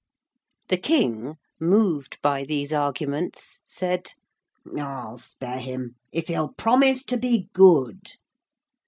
[0.69, 4.13] The King, moved by these arguments, said:
[4.75, 8.13] 'I'll spare him if he'll promise to be good.'